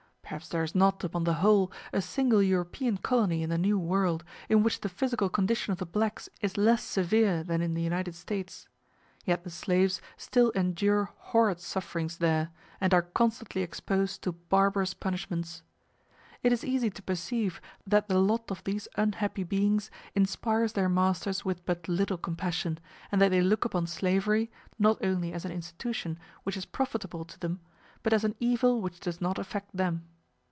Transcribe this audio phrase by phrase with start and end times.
[0.31, 4.23] Perhaps there is not, upon the whole, a single European colony in the New World
[4.47, 8.15] in which the physical condition of the blacks is less severe than in the United
[8.15, 8.69] States;
[9.25, 15.63] yet the slaves still endure horrid sufferings there, and are constantly exposed to barbarous punishments.
[16.43, 21.43] It is easy to perceive that the lot of these unhappy beings inspires their masters
[21.43, 22.79] with but little compassion,
[23.11, 24.49] and that they look upon slavery,
[24.79, 27.59] not only as an institution which is profitable to them,
[28.01, 30.05] but as an evil which does not affect them.